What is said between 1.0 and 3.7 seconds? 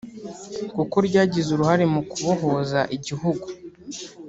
ryagize uruhare mu kubohoza igihugu